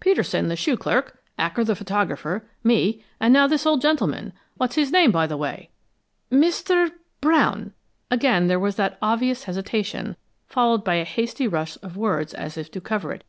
[0.00, 4.32] "Peterson, the shoe clerk; Acker, the photographer; me and now this old gentleman.
[4.56, 5.68] What's his name, by the way?"
[6.32, 6.92] "Mr.
[7.20, 7.74] Brown."
[8.10, 10.16] Again there was that obvious hesitation,
[10.46, 13.22] followed by a hasty rush of words as if to cover it.